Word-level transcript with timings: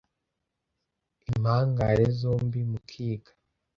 impangare 1.29 2.05
zombi 2.21 2.59
mukiga 2.71 3.31